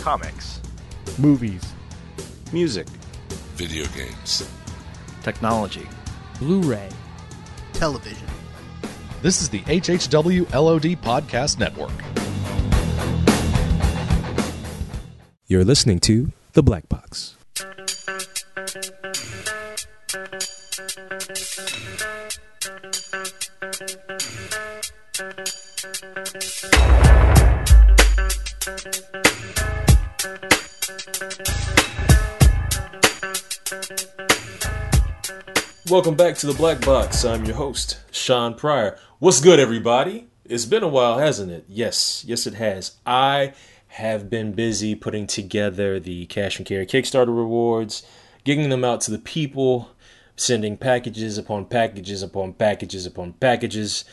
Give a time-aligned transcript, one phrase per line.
[0.00, 0.60] comics,
[1.18, 1.62] movies,
[2.52, 2.86] music,
[3.56, 4.48] video games,
[5.22, 5.86] technology,
[6.38, 6.88] Blu ray,
[7.72, 8.28] television.
[9.22, 11.90] This is the HHW LOD Podcast Network.
[15.46, 17.37] You're listening to The Black Box.
[35.90, 37.24] Welcome back to the Black Box.
[37.24, 38.96] I'm your host, Shawn Pryor.
[39.18, 40.28] What's good, everybody?
[40.44, 41.64] It's been a while, hasn't it?
[41.66, 42.98] Yes, yes, it has.
[43.04, 43.54] I
[43.88, 48.06] have been busy putting together the cash and carry Kickstarter rewards,
[48.44, 49.90] getting them out to the people,
[50.36, 54.04] sending packages upon packages upon packages upon packages.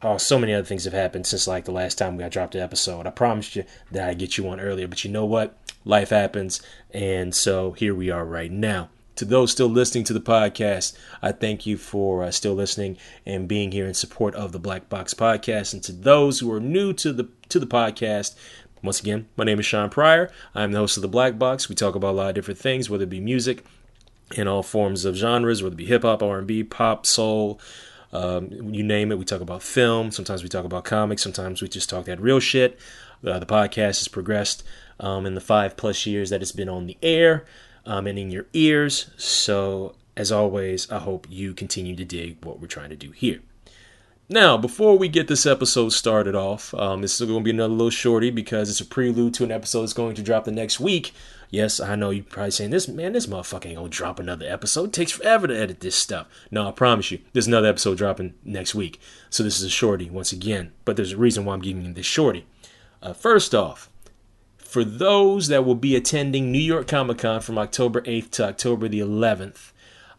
[0.00, 2.52] Oh, so many other things have happened since like the last time we got dropped
[2.52, 3.06] the episode.
[3.06, 5.56] I promised you that I'd get you one earlier, but you know what?
[5.84, 10.20] Life happens, and so here we are right now to those still listening to the
[10.20, 14.58] podcast, I thank you for uh, still listening and being here in support of the
[14.58, 15.74] Black Box Podcast.
[15.74, 18.34] And to those who are new to the to the podcast,
[18.82, 20.30] once again, my name is Shawn Pryor.
[20.54, 21.68] I'm the host of the Black Box.
[21.68, 23.64] We talk about a lot of different things, whether it be music
[24.34, 27.60] in all forms of genres, whether it be hip hop, R&B, pop, soul.
[28.12, 29.18] Um, you name it.
[29.18, 30.10] We talk about film.
[30.10, 31.22] Sometimes we talk about comics.
[31.22, 32.78] Sometimes we just talk that real shit.
[33.26, 34.64] Uh, the podcast has progressed
[35.00, 37.44] um, in the five plus years that it's been on the air
[37.86, 39.10] um, and in your ears.
[39.16, 43.40] So, as always, I hope you continue to dig what we're trying to do here.
[44.28, 47.74] Now, before we get this episode started off, um, this is going to be another
[47.74, 50.80] little shorty because it's a prelude to an episode that's going to drop the next
[50.80, 51.12] week.
[51.50, 54.88] Yes, I know you're probably saying this, man, this motherfucker ain't gonna drop another episode.
[54.88, 56.28] It takes forever to edit this stuff.
[56.50, 58.98] No, I promise you, there's another episode dropping next week.
[59.28, 61.92] So this is a shorty once again, but there's a reason why I'm giving you
[61.92, 62.46] this shorty.
[63.02, 63.90] Uh, first off,
[64.56, 68.88] for those that will be attending New York Comic Con from October 8th to October
[68.88, 69.72] the 11th,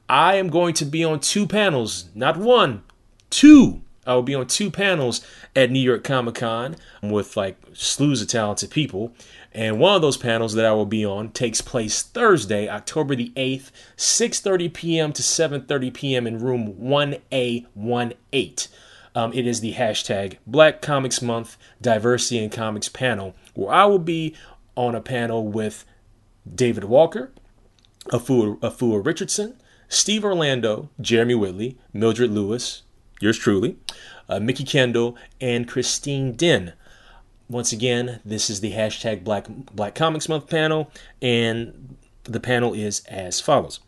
[0.09, 2.84] I am going to be on two panels, not one,
[3.30, 3.81] two.
[4.06, 5.25] I will be on two panels
[5.56, 9.13] at New York Comic Con with like slews of talented people.
[9.53, 13.31] And one of those panels that I will be on takes place Thursday, October the
[13.38, 15.13] 8th, 6:30 p.m.
[15.13, 16.28] to 7:30 p.m.
[16.28, 18.68] in room 1A18.
[19.16, 24.00] Um, it is the hashtag Black Comics Month Diversity in Comics panel, where I will
[24.00, 24.35] be
[24.75, 25.85] on a panel with
[26.51, 27.31] David Walker,
[28.07, 29.56] Afua, Afua Richardson,
[29.88, 32.81] Steve Orlando, Jeremy Whitley, Mildred Lewis,
[33.22, 33.78] yours truly,
[34.28, 36.73] uh, Mikki Kendall, and Christine Dinh.
[37.47, 40.91] Once again, this is the hashtag Black Black Comics Month panel,
[41.22, 43.79] and the panel is as follows.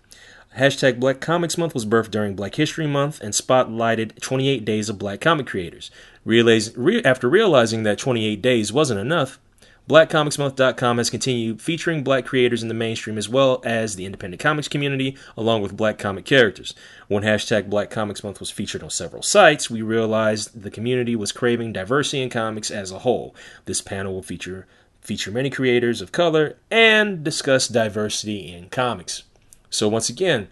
[0.57, 4.97] Hashtag Black Comics Month was birthed during Black History Month and spotlighted 28 days of
[4.97, 5.91] black comic creators.
[6.23, 9.37] Realize, re, after realizing that 28 days wasn't enough,
[9.89, 14.67] BlackComicsMonth.com has continued featuring black creators in the mainstream as well as the independent comics
[14.67, 16.73] community, along with black comic characters.
[17.07, 21.31] When hashtag Black Comics Month was featured on several sites, we realized the community was
[21.31, 23.35] craving diversity in comics as a whole.
[23.65, 24.65] This panel will feature
[25.01, 29.21] feature many creators of color and discuss diversity in comics.
[29.69, 30.49] So once again,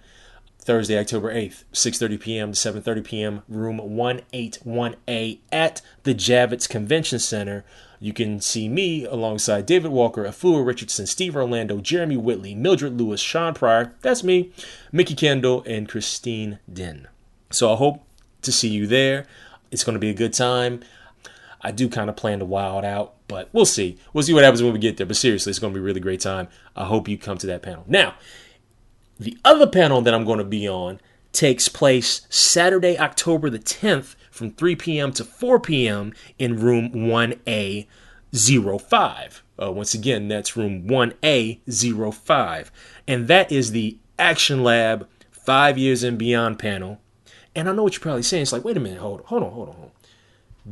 [0.59, 2.51] Thursday, October 8th, 6:30 p.m.
[2.53, 7.65] to 7:30 p.m., room 181A at the Javits Convention Center.
[7.99, 13.21] You can see me alongside David Walker, Afua Richardson, Steve Orlando, Jeremy Whitley, Mildred Lewis,
[13.21, 14.51] Shawn Pryor, that's me,
[14.91, 17.05] Mikki Kendall, and Christine Dinh.
[17.49, 18.03] So I hope
[18.41, 19.25] to see you there.
[19.71, 20.81] It's going to be a good time.
[21.61, 23.97] I do kind of plan to wild out, but we'll see.
[24.11, 25.07] We'll see what happens when we get there.
[25.07, 26.49] But seriously, it's going to be a really great time.
[26.75, 27.85] I hope you come to that panel.
[27.87, 28.15] Now,
[29.23, 30.99] the other panel that I'm going to be on
[31.31, 35.11] takes place Saturday, October the 10th from 3 p.m.
[35.13, 36.13] to 4 p.m.
[36.37, 39.41] in room 1A05.
[39.61, 42.71] Uh, once again, that's room 1A05.
[43.07, 46.99] And that is the Action Lab 5 Years and Beyond panel.
[47.55, 48.43] And I know what you're probably saying.
[48.43, 49.75] It's like, wait a minute, hold on, hold on, hold on.
[49.75, 49.91] Hold on.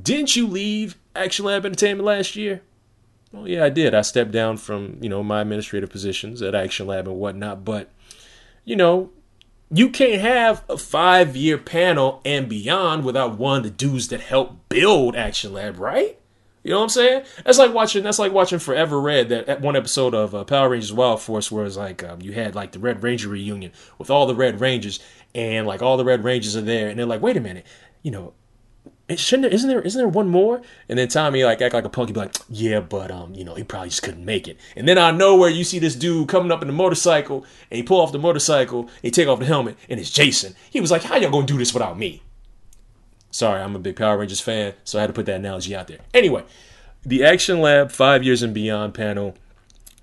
[0.01, 2.61] Didn't you leave Action Lab Entertainment last year?
[3.31, 3.93] Well, yeah, I did.
[3.93, 7.89] I stepped down from, you know, my administrative positions at Action Lab and whatnot, but
[8.63, 9.11] you know,
[9.73, 14.21] you can't have a five year panel and beyond without one of the dudes that
[14.21, 16.17] helped build Action Lab, right?
[16.63, 17.23] You know what I'm saying?
[17.43, 18.03] That's like watching.
[18.03, 19.29] That's like watching Forever Red.
[19.29, 22.53] That one episode of uh, Power Rangers Wild Force, where it's like um, you had
[22.53, 24.99] like the Red Ranger reunion with all the Red Rangers,
[25.33, 27.65] and like all the Red Rangers are there, and they're like, "Wait a minute,
[28.03, 28.33] you know,
[29.09, 30.61] shouldn't there, isn't there isn't there one more?
[30.87, 33.43] And then Tommy like act like a punk, he'd be like, yeah, but um, you
[33.43, 34.57] know, he probably just couldn't make it.
[34.75, 37.77] And then I know where you see this dude coming up in the motorcycle, and
[37.77, 40.55] he pull off the motorcycle, he take off the helmet, and it's Jason.
[40.69, 42.21] He was like, how y'all gonna do this without me?
[43.31, 45.87] Sorry, I'm a big Power Rangers fan, so I had to put that analogy out
[45.87, 45.99] there.
[46.13, 46.43] Anyway,
[47.03, 49.35] the Action Lab Five Years and Beyond panel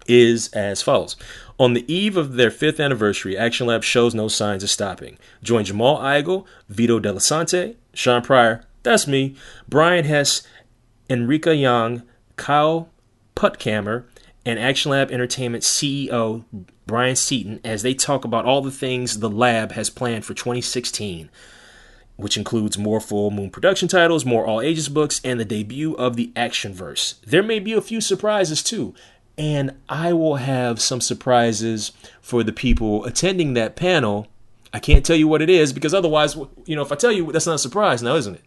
[0.06, 1.16] is as follows.
[1.60, 5.18] On the eve of their fifth anniversary, Action Lab shows no signs of stopping.
[5.42, 9.36] Join Jamal Igle, Vito Delsante, Shawn Pryor, that's me,
[9.68, 10.42] Brian Hess,
[11.10, 12.02] Enrica Jang,
[12.36, 12.90] Kyle
[13.36, 14.04] Puttkammer,
[14.44, 16.44] and Action Lab Entertainment CEO
[16.86, 21.28] Bryan Seaton as they talk about all the things the lab has planned for 2016
[22.18, 26.16] which includes more full moon production titles, more all ages books, and the debut of
[26.16, 27.14] the action verse.
[27.24, 28.92] There may be a few surprises too,
[29.38, 34.26] and I will have some surprises for the people attending that panel.
[34.72, 36.36] I can't tell you what it is because otherwise,
[36.66, 38.42] you know, if I tell you, that's not a surprise now, isn't it?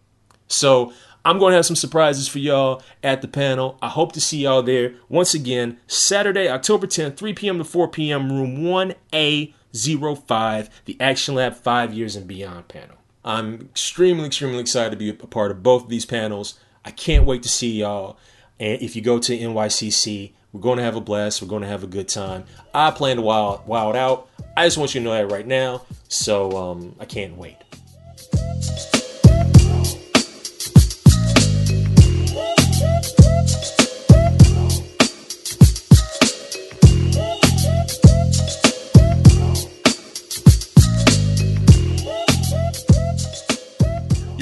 [0.51, 0.93] So
[1.23, 3.77] I'm going to have some surprises for y'all at the panel.
[3.81, 7.57] I hope to see y'all there once again, Saturday, October 10th, 3 p.m.
[7.59, 12.97] to 4 p.m., room 1A05, the Action Lab 5 Years and Beyond panel.
[13.23, 16.59] I'm extremely, extremely excited to be a part of both of these panels.
[16.83, 18.17] I can't wait to see y'all.
[18.59, 21.41] And if you go to NYCC, we're going to have a blast.
[21.41, 22.45] We're going to have a good time.
[22.73, 24.27] I plan to wild, wild out.
[24.57, 25.85] I just want you to know that right now.
[26.07, 27.57] So um, I can't wait.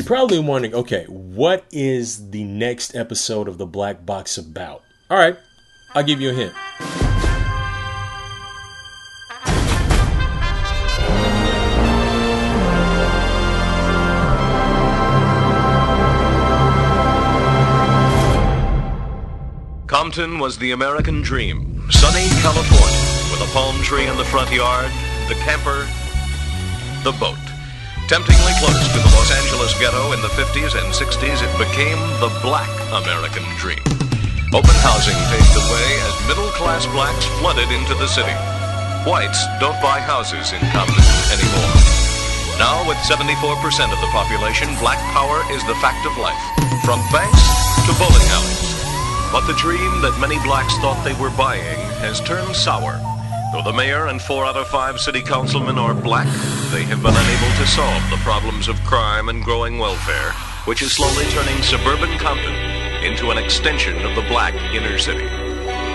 [0.09, 4.81] Probably wondering, okay, what is the next episode of the Black Box about?
[5.07, 5.37] All right,
[5.93, 6.51] I'll give you a hint.
[19.85, 21.87] Compton was the American dream.
[21.91, 24.89] Sunny California, with a palm tree in the front yard,
[25.27, 25.87] the camper,
[27.03, 27.48] the boat.
[28.09, 32.33] Temptingly close to the Los Angeles ghetto in the 50s and 60s, it became the
[32.41, 33.85] black American dream.
[34.49, 38.33] Open housing paved the way as middle class blacks flooded into the city.
[39.05, 41.69] Whites don't buy houses in Compton anymore.
[42.57, 43.61] Now, with 74%
[43.93, 46.41] of the population, black power is the fact of life,
[46.81, 47.45] from banks
[47.85, 48.73] to bowling alleys.
[49.29, 52.97] But the dream that many blacks thought they were buying has turned sour.
[53.51, 56.27] Though the mayor and four out of five city councilmen are black,
[56.71, 60.33] they have been unable to solve the problems of crime and growing welfare,
[60.65, 62.53] which is slowly turning suburban Compton
[63.03, 65.27] into an extension of the black inner city.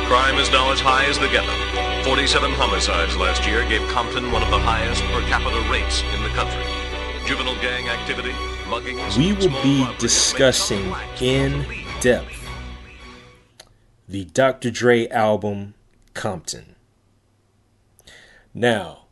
[0.06, 2.02] Crime is now as high as the ghetto.
[2.02, 6.30] 47 homicides last year gave Compton one of the highest per capita rates in the
[6.30, 6.64] country.
[7.24, 8.32] Juvenile gang activity,
[8.66, 11.64] muggings, We will be discussing in
[12.00, 12.44] depth
[14.08, 14.70] the Dr.
[14.70, 15.74] Dre album
[16.14, 16.73] Compton.
[18.54, 19.06] Now,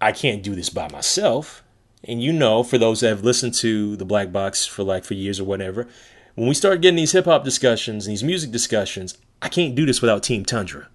[0.00, 1.64] I can't do this by myself.
[2.04, 5.14] And you know, for those that have listened to the Black Box for like for
[5.14, 5.88] years or whatever,
[6.36, 9.84] when we start getting these hip hop discussions, and these music discussions, I can't do
[9.84, 10.88] this without Team Tundra.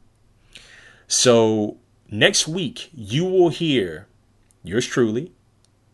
[1.08, 1.78] So
[2.10, 4.08] next week, you will hear
[4.64, 5.34] yours truly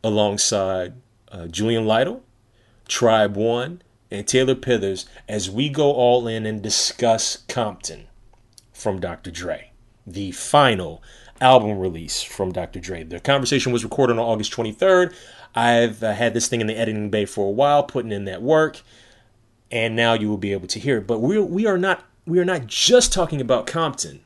[0.03, 0.94] alongside
[1.31, 2.24] uh, Julian Lytle,
[2.88, 3.81] Tribe One,
[4.12, 8.07] and Taylor Pithers as we go all in and discuss Compton
[8.71, 9.31] from Dr.
[9.31, 9.71] Dre,
[10.06, 11.01] the final
[11.41, 12.80] album release from Dr.
[12.80, 13.03] Dre.
[13.03, 15.13] The conversation was recorded on August 23rd.
[15.56, 18.41] I've uh, had this thing in the editing bay for a while, putting in that
[18.41, 18.81] work,
[19.71, 21.07] and now you will be able to hear it.
[21.07, 24.21] But we we are not we are not just talking about Compton,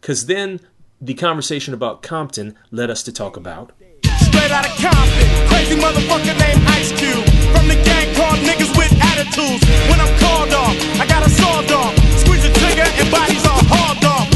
[0.00, 0.60] because then
[1.00, 3.72] the conversation about Compton led us to talk about
[4.20, 7.24] Straight out of Compton, crazy motherfucker named Ice Cube.
[7.50, 9.64] From the gang called niggas with attitudes.
[9.90, 11.96] When I'm called off, I got a sawed off.
[12.20, 14.35] Squeeze trigger and bodies are hauled off.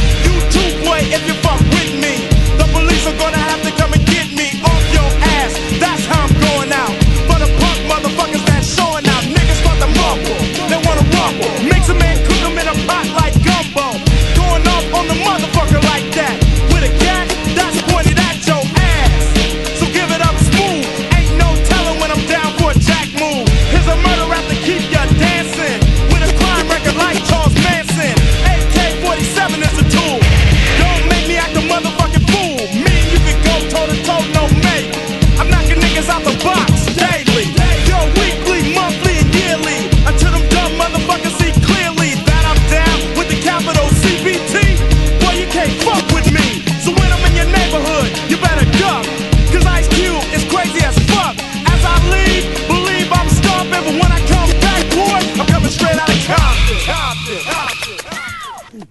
[0.90, 2.26] Boy, if you fuck with me.
[2.58, 5.54] The police are gonna have to come and get me off your ass.
[5.78, 6.39] That's how I'm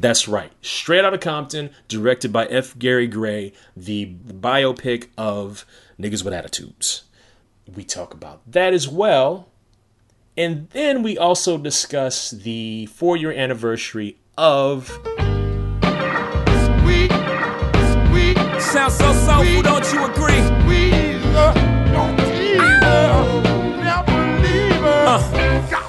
[0.10, 0.52] That's right.
[0.64, 2.76] Straight out of Compton, directed by F.
[2.80, 5.68] Gary Gray, the biopic of
[6.00, 7.04] Niggas with Attitudes.
[7.76, 9.50] We talk about that as well.
[10.36, 14.88] And then we also discuss the four year anniversary of
[16.82, 17.12] Sweet,
[18.10, 20.42] sweet, Sounds so soulful, don't you agree?
[20.42, 21.22] squeeze.
[21.94, 23.44] Don't tease her.
[23.78, 25.06] Never leave her.
[25.06, 25.89] Got to drop,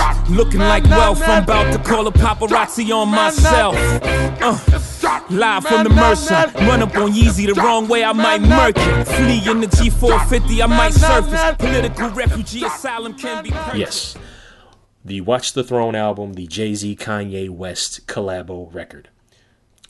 [0.29, 1.21] looking like wealth.
[1.23, 3.75] I'm about to call a paparazzi on myself.
[4.41, 4.57] Uh,
[5.29, 9.05] live from the Mercer, run up on Yeezy the wrong way, I might murk it.
[9.05, 11.55] Flee in the G450, I might surface.
[11.57, 13.75] Political refugee asylum can be purchased.
[13.75, 14.17] Yes.
[15.03, 19.09] The Watch the Throne album, the Jay Z Kanye West collabo record.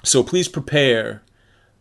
[0.04, 1.24] So please prepare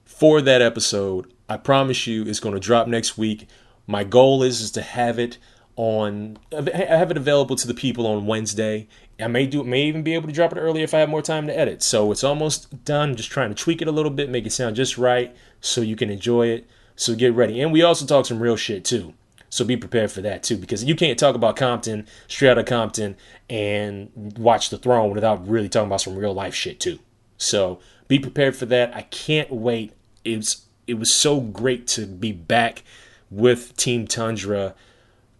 [0.04, 1.32] for that episode.
[1.48, 3.46] I promise you it's going to drop next week.
[3.86, 5.38] My goal is, is to have it
[5.80, 6.60] on I
[6.94, 8.86] have it available to the people on Wednesday.
[9.18, 11.22] I may do may even be able to drop it earlier if I have more
[11.22, 11.82] time to edit.
[11.82, 13.16] So it's almost done.
[13.16, 15.96] Just trying to tweak it a little bit, make it sound just right so you
[15.96, 16.68] can enjoy it.
[16.96, 17.62] So get ready.
[17.62, 19.14] And we also talk some real shit too.
[19.48, 22.66] So be prepared for that too, because you can't talk about Compton, straight out of
[22.66, 23.16] Compton,
[23.48, 26.98] and watch the throne without really talking about some real life shit too.
[27.38, 28.94] So be prepared for that.
[28.94, 29.94] I can't wait.
[30.26, 32.82] It's it was so great to be back
[33.30, 34.74] with Team Tundra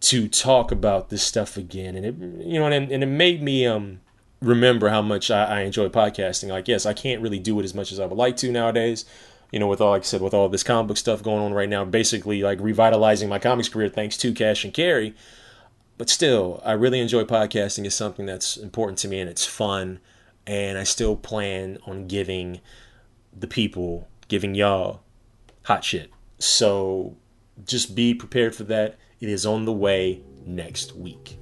[0.01, 3.65] to talk about this stuff again, and it you know, and, and it made me
[3.65, 4.01] um
[4.41, 6.49] remember how much I, I enjoy podcasting.
[6.49, 9.05] Like, yes, I can't really do it as much as I would like to nowadays.
[9.51, 11.53] You know, with all like I said, with all this comic book stuff going on
[11.53, 15.13] right now, basically like revitalizing my comics career thanks to Cash and Carry.
[15.97, 17.85] But still, I really enjoy podcasting.
[17.85, 19.99] It's something that's important to me and it's fun.
[20.47, 22.59] And I still plan on giving
[23.37, 25.01] the people, giving y'all
[25.63, 26.09] hot shit.
[26.39, 27.17] So
[27.65, 28.97] just be prepared for that.
[29.21, 31.37] It is on the way next week.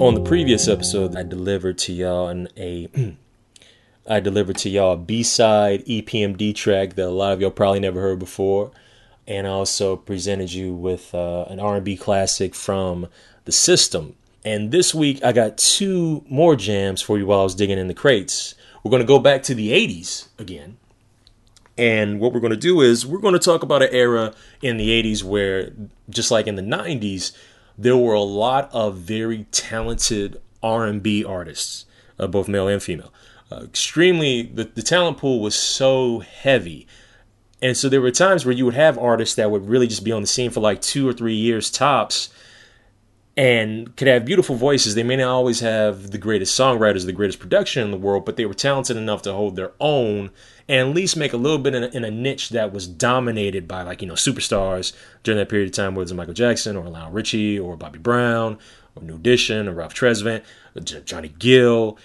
[0.00, 2.88] On the previous episode, I delivered to y'all an a
[4.06, 8.02] I delivered to y'all a B-side EPMD track that a lot of y'all probably never
[8.02, 8.70] heard before,
[9.28, 13.08] and I also presented you with uh, an R&B classic from
[13.44, 14.16] the System.
[14.42, 17.88] And this week, I got two more jams for you while I was digging in
[17.88, 18.54] the crates.
[18.82, 20.78] We're going to go back to the 80s again.
[21.76, 24.32] And what we're going to do is we're going to talk about an era
[24.62, 25.72] in the 80s where,
[26.08, 27.32] just like in the 90s,
[27.76, 31.84] there were a lot of very talented R&B artists,
[32.18, 33.12] uh, both male and female.
[33.52, 36.86] Uh, extremely, the, the talent pool was so heavy.
[37.60, 40.12] And so there were times where you would have artists that would really just be
[40.12, 42.30] on the scene for like two or three years tops
[43.36, 44.94] and could have beautiful voices.
[44.94, 48.36] They may not always have the greatest songwriters, the greatest production in the world, but
[48.36, 50.30] they were talented enough to hold their own
[50.68, 53.66] and at least make a little bit in a, in a niche that was dominated
[53.66, 56.88] by like, you know, superstars during that period of time, whether it's Michael Jackson or
[56.88, 58.58] Lionel Richie or Bobby Brown
[58.94, 60.42] or New Edition or Ralph Tresvant,
[61.04, 61.96] Johnny Gill,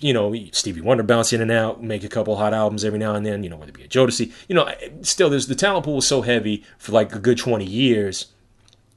[0.00, 3.14] you know, Stevie Wonder bounce in and out, make a couple hot albums every now
[3.14, 4.68] and then, you know, whether it be a Jodeci, you know,
[5.02, 8.26] still there's the talent pool was so heavy for like a good 20 years.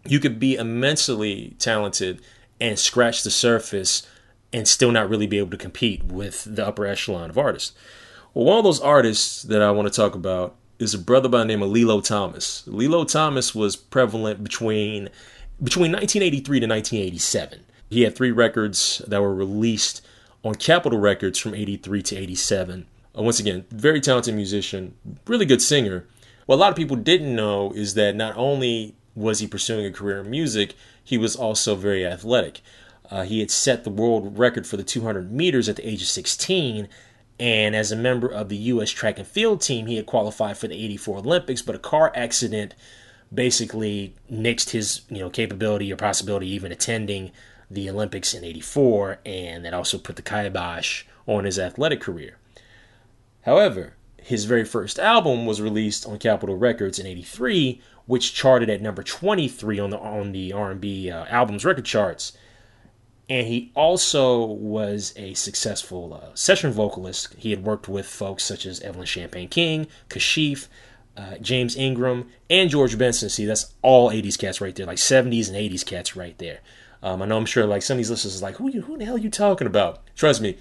[0.05, 2.21] You could be immensely talented
[2.59, 4.07] and scratch the surface
[4.53, 7.75] and still not really be able to compete with the upper echelon of artists.
[8.33, 11.39] Well, one of those artists that I want to talk about is a brother by
[11.39, 12.63] the name of Lillo Thomas.
[12.67, 15.09] Lillo Thomas was prevalent between
[15.63, 17.65] between 1983 to 1987.
[17.89, 20.05] He had three records that were released
[20.45, 22.85] on Capitol Records from 83 to 87.
[23.17, 24.95] Uh, once again, very talented musician,
[25.27, 26.07] really good singer.
[26.45, 29.91] What a lot of people didn't know is that not only was he pursuing a
[29.91, 32.61] career in music, he was also very athletic.
[33.09, 36.07] Uh, he had set the world record for the 200 meters at the age of
[36.07, 36.87] 16
[37.39, 38.91] and as a member of the U.S.
[38.91, 42.73] track and field team, he had qualified for the 84 Olympics, but a car accident
[43.33, 47.31] basically nixed his you know capability or possibility even attending
[47.69, 52.37] the Olympics in 84, and that also put the kibosh on his athletic career.
[53.41, 58.81] However, his very first album was released on Capitol Records in 83, which charted at
[58.81, 62.33] number 23 on the on the R&B uh, albums record charts
[63.29, 67.33] and he also was a successful uh, session vocalist.
[67.37, 70.67] He had worked with folks such as Evelyn Champagne King, Kashif,
[71.17, 73.29] uh, James Ingram, and George Benson.
[73.29, 76.59] See, that's all 80s cats right there, like 70s and 80s cats right there.
[77.05, 78.97] Um, I know I'm sure like some of these listeners is like, who, you, who
[78.97, 80.01] the hell are you talking about?
[80.15, 80.57] Trust me,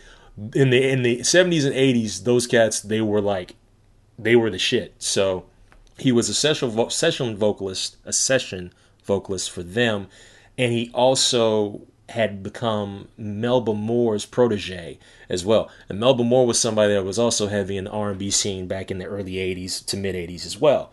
[0.54, 3.56] in the in the 70s and 80s, those cats they were like,
[4.18, 4.94] they were the shit.
[4.98, 5.46] So
[5.98, 8.74] he was a session vo- session vocalist, a session
[9.04, 10.08] vocalist for them,
[10.58, 14.98] and he also had become Melba Moore's protege
[15.30, 15.70] as well.
[15.88, 18.98] And Melba Moore was somebody that was also heavy in the R&B scene back in
[18.98, 20.92] the early 80s to mid 80s as well.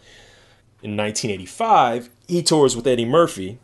[0.81, 3.59] In 1985, he tours with Eddie Murphy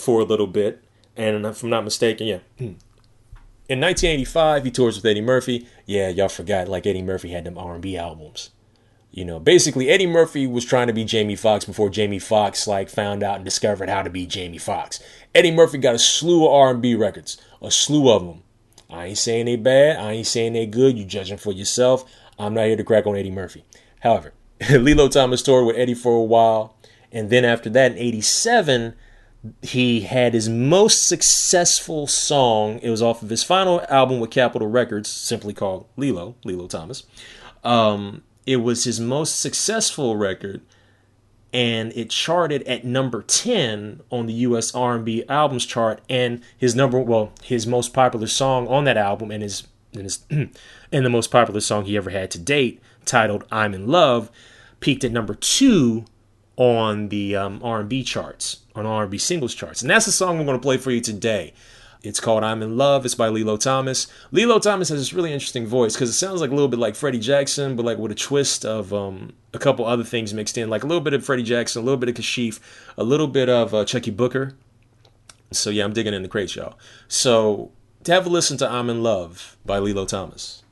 [0.00, 0.82] for a little bit,
[1.16, 2.38] and if I'm not mistaken, yeah.
[2.58, 5.68] In 1985, he tours with Eddie Murphy.
[5.86, 8.50] Yeah, y'all forgot, like Eddie Murphy had them R&B albums.
[9.12, 12.88] You know, basically Eddie Murphy was trying to be Jamie Foxx before Jamie Foxx like
[12.88, 15.00] found out and discovered how to be Jamie Foxx.
[15.34, 18.42] Eddie Murphy got a slew of R&B records, a slew of them.
[18.88, 20.96] I ain't saying they bad, I ain't saying they good.
[20.96, 22.04] You judging for yourself.
[22.38, 23.64] I'm not here to crack on Eddie Murphy.
[24.00, 24.32] However,
[24.70, 26.76] Lillo Thomas toured with Eddie for a while,
[27.12, 28.94] and then after that in '87,
[29.62, 32.78] he had his most successful song.
[32.82, 37.04] It was off of his final album with Capitol Records, simply called Lillo, Lillo Thomas.
[37.64, 40.62] Um, it was his most successful record
[41.52, 46.98] and it charted at number 10 on the US R&B albums chart and his number
[47.00, 50.50] well his most popular song on that album and his and, his, and
[50.90, 54.30] the most popular song he ever had to date titled I'm in Love
[54.78, 56.04] peaked at number 2
[56.56, 60.58] on the um, R&B charts on R&B singles charts and that's the song we're going
[60.58, 61.52] to play for you today
[62.02, 63.04] it's called I'm in Love.
[63.04, 64.06] It's by Lillo Thomas.
[64.32, 66.94] Lillo Thomas has this really interesting voice because it sounds like a little bit like
[66.94, 70.70] Freddie Jackson, but like with a twist of um, a couple other things mixed in,
[70.70, 72.58] like a little bit of Freddie Jackson, a little bit of Kashif,
[72.96, 74.54] a little bit of uh, Chucky Booker.
[75.52, 76.78] So yeah, I'm digging in the crates, y'all.
[77.06, 77.70] So
[78.04, 80.62] to have a listen to I'm in Love by Lillo Thomas.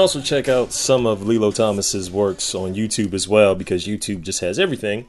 [0.00, 4.40] Also check out some of Lillo Thomas's works on YouTube as well because YouTube just
[4.40, 5.06] has everything.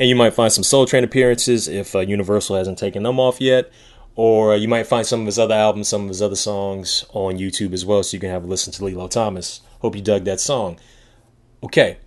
[0.00, 3.40] And you might find some Soul Train appearances if uh, Universal hasn't taken them off
[3.40, 3.70] yet.
[4.16, 7.04] Or uh, you might find some of his other albums, some of his other songs
[7.12, 9.60] on YouTube as well, so you can have a listen to Lillo Thomas.
[9.78, 10.76] Hope you dug that song.
[11.62, 11.98] Okay,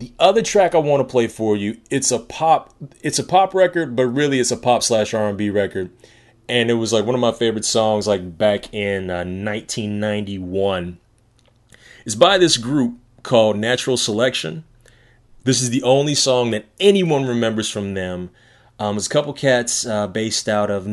[0.00, 3.54] the other track I want to play for you, it's a pop, it's a pop
[3.54, 5.92] record, but really it's a pop slash R and B record,
[6.48, 10.98] and it was like one of my favorite songs, like back in uh, 1991.
[12.04, 14.64] It's by this group called Natural Selection.
[15.44, 18.30] This is the only song that anyone remembers from them.
[18.78, 20.90] Um, it's a couple cats uh, based out of uh,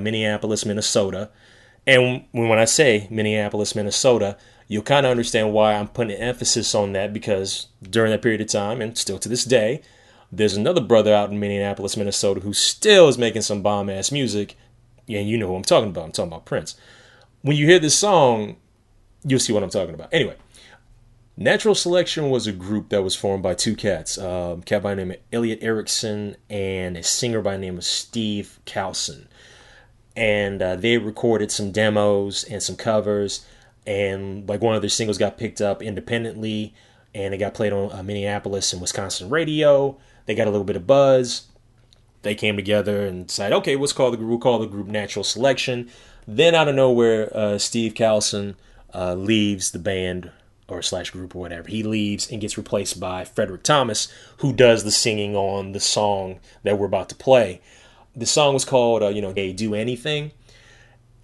[0.00, 1.30] Minneapolis, Minnesota.
[1.86, 6.92] And when I say Minneapolis, Minnesota, you'll kind of understand why I'm putting emphasis on
[6.94, 9.80] that because during that period of time, and still to this day,
[10.32, 14.56] there's another brother out in Minneapolis, Minnesota, who still is making some bomb ass music.
[15.08, 16.06] And you know who I'm talking about.
[16.06, 16.74] I'm talking about Prince.
[17.42, 18.56] When you hear this song,
[19.24, 20.08] you'll see what I'm talking about.
[20.12, 20.36] Anyway,
[21.36, 24.94] Natural Selection was a group that was formed by two cats, um, a cat by
[24.94, 29.28] the name of Elliot Erickson and a singer by the name of Steve Carlson.
[30.14, 33.46] And uh, they recorded some demos and some covers,
[33.86, 36.74] and like one of their singles got picked up independently,
[37.14, 39.98] and it got played on uh, Minneapolis and Wisconsin radio.
[40.26, 41.46] They got a little bit of buzz.
[42.20, 44.28] They came together and decided, okay, let's call the group.
[44.28, 45.90] We'll call the group Natural Selection.
[46.28, 48.54] Then out of nowhere, uh, Steve Carlson
[48.94, 50.30] uh, leaves the band
[50.68, 51.68] or slash group or whatever.
[51.68, 56.40] He leaves and gets replaced by Frederick Thomas, who does the singing on the song
[56.62, 57.60] that we're about to play.
[58.14, 60.32] The song was called, uh, you know, "Hey, Do Anything,"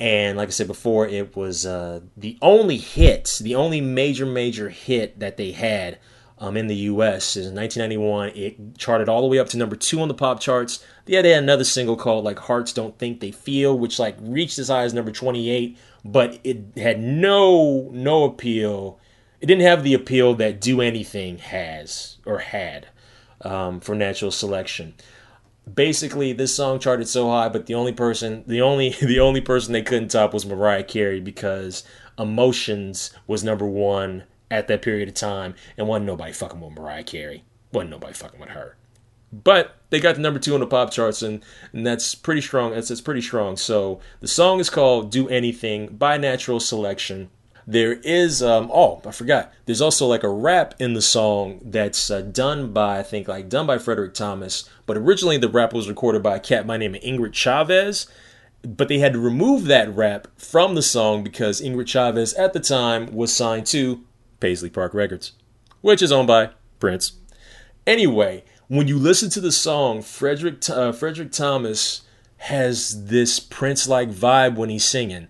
[0.00, 4.68] and like I said before, it was uh, the only hit, the only major major
[4.68, 5.98] hit that they had
[6.38, 7.36] um, in the U.S.
[7.36, 8.30] is in 1991.
[8.34, 10.84] It charted all the way up to number two on the pop charts.
[11.06, 14.58] Yeah, They had another single called like "Hearts Don't Think They Feel," which like reached
[14.58, 18.98] as high as number 28, but it had no no appeal
[19.40, 22.88] it didn't have the appeal that Do Anything has or had
[23.42, 24.94] um, for natural selection.
[25.72, 29.72] Basically, this song charted so high, but the only person, the only, the only person
[29.72, 31.84] they couldn't top was Mariah Carey because
[32.18, 37.04] "Emotions" was number one at that period of time, and wasn't nobody fucking with Mariah
[37.04, 37.44] Carey.
[37.72, 38.76] wasn't nobody fucking with her.
[39.32, 42.72] But they got the number two on the pop charts, and, and that's pretty strong.
[42.72, 43.56] That's, that's pretty strong.
[43.56, 47.30] So the song is called "Do Anything" by Natural Selection
[47.68, 52.10] there is um oh i forgot there's also like a rap in the song that's
[52.10, 55.86] uh, done by i think like done by frederick thomas but originally the rap was
[55.86, 58.06] recorded by a cat by name of ingrid chavez
[58.62, 62.60] but they had to remove that rap from the song because ingrid chavez at the
[62.60, 64.02] time was signed to
[64.40, 65.32] paisley park records
[65.82, 66.48] which is owned by
[66.80, 67.12] prince
[67.86, 72.02] anyway when you listen to the song frederick uh, frederick thomas
[72.38, 75.26] has this prince like vibe when he's singing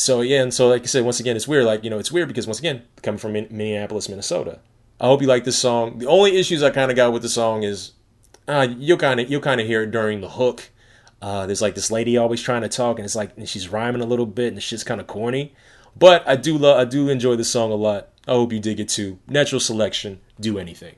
[0.00, 1.64] so yeah, and so like I said, once again, it's weird.
[1.64, 4.60] Like you know, it's weird because once again, coming from Minneapolis, Minnesota.
[5.00, 5.98] I hope you like this song.
[5.98, 7.92] The only issues I kind of got with the song is
[8.48, 10.70] uh, you'll kind of you'll kind of hear it during the hook.
[11.20, 14.00] Uh, there's like this lady always trying to talk, and it's like and she's rhyming
[14.00, 15.54] a little bit, and the shit's kind of corny.
[15.96, 18.08] But I do love, I do enjoy the song a lot.
[18.26, 19.18] I hope you dig it too.
[19.26, 20.94] Natural selection, do anything.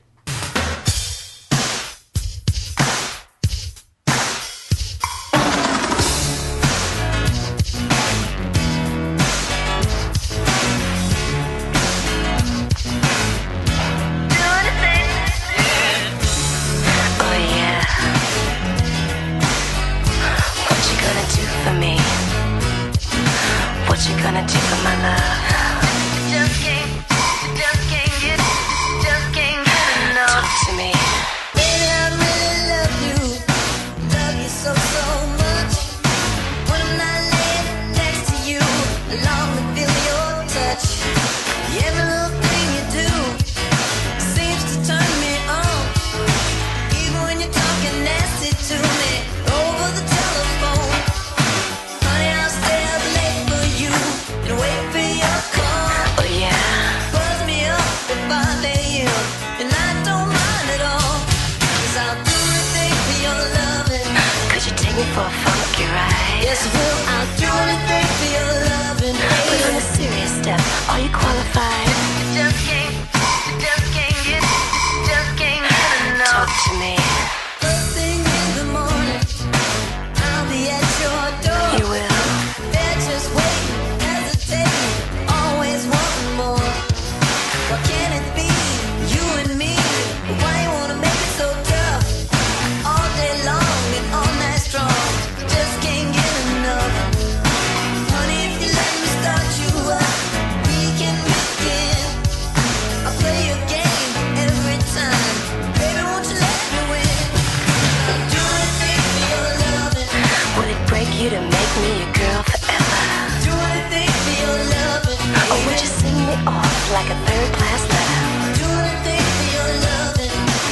[117.03, 118.23] Like a third class letter.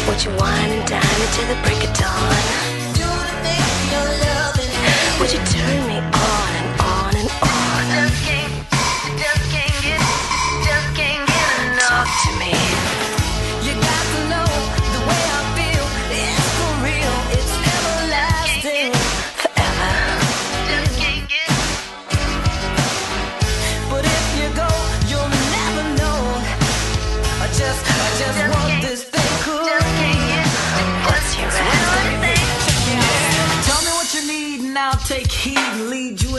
[0.08, 2.36] Would you wine and dine me till the break of dawn?
[5.20, 5.71] Would you turn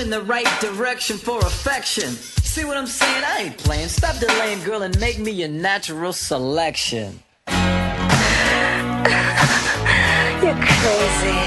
[0.02, 2.10] in the right direction for affection.
[2.10, 3.22] See what I'm saying?
[3.24, 3.88] I ain't playing.
[3.88, 7.22] Stop delaying, girl, and make me your natural selection.
[7.46, 7.54] You're
[10.58, 11.38] crazy.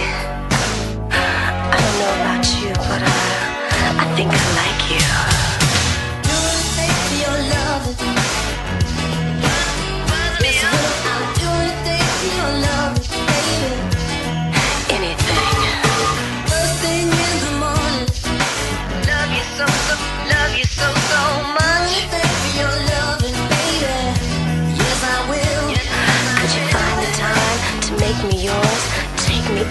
[1.12, 3.14] I don't know about you, but I,
[4.00, 4.75] I think I like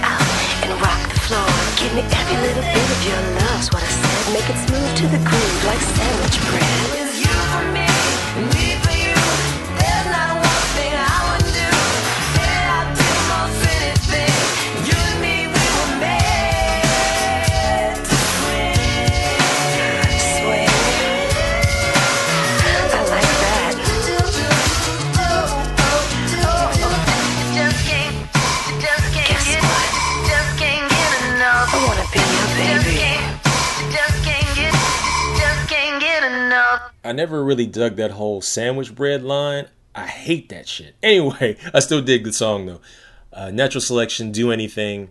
[0.02, 0.26] Out
[0.64, 1.50] and rock the floor.
[1.78, 4.32] Give me every little bit of your love's what I said.
[4.34, 6.86] Make it smooth to the groove like sandwich bread.
[6.98, 7.86] It's you for me,
[8.50, 8.73] me
[37.04, 39.66] I never really dug that whole sandwich bread line.
[39.94, 40.96] I hate that shit.
[41.02, 42.80] Anyway, I still dig the song though.
[43.32, 45.10] Uh, Natural Selection, Do Anything.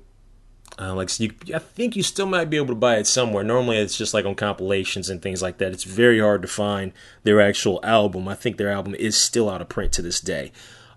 [0.79, 3.43] Uh, like you, I think you still might be able to buy it somewhere.
[3.43, 5.71] Normally, it's just like on compilations and things like that.
[5.71, 8.27] It's very hard to find their actual album.
[8.27, 10.51] I think their album is still out of print to this day.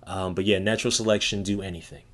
[0.07, 2.05] Um, but yeah, Natural Selection, Do Anything.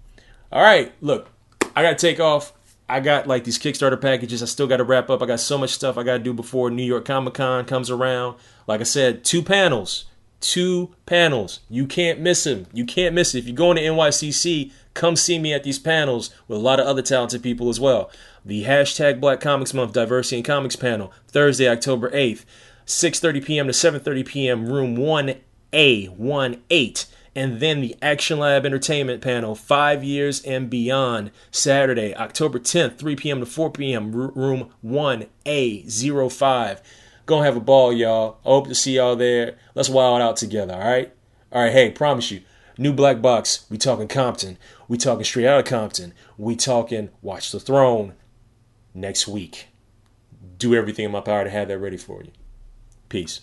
[0.50, 1.30] All right, look,
[1.76, 2.52] I gotta take off.
[2.92, 4.42] I got like these Kickstarter packages.
[4.42, 5.22] I still got to wrap up.
[5.22, 7.88] I got so much stuff I got to do before New York Comic Con comes
[7.88, 8.36] around.
[8.66, 10.04] Like I said, two panels.
[10.42, 11.60] Two panels.
[11.70, 12.66] You can't miss them.
[12.70, 13.38] You can't miss it.
[13.38, 16.86] If you're going to NYCC, come see me at these panels with a lot of
[16.86, 18.10] other talented people as well.
[18.44, 22.44] The hashtag Black Comics Month Diversity in Comics panel, Thursday, October 8th,
[22.84, 23.66] 6.30 p.m.
[23.68, 25.40] to 7.30 p.m., room 1A,
[25.72, 32.98] 1-8 and then the Action Lab Entertainment panel, Five Years and Beyond, Saturday, October 10th,
[32.98, 33.40] 3 p.m.
[33.40, 36.80] to 4 p.m., room 1A05.
[37.24, 38.38] Gonna have a ball, y'all.
[38.44, 39.56] I hope to see y'all there.
[39.74, 41.14] Let's wild out together, all right?
[41.50, 42.42] All right, hey, promise you.
[42.78, 44.58] New Black Box, we talking Compton.
[44.88, 46.14] We talking straight out of Compton.
[46.36, 48.14] We talking Watch the Throne
[48.94, 49.68] next week.
[50.58, 52.32] Do everything in my power to have that ready for you.
[53.08, 53.42] Peace.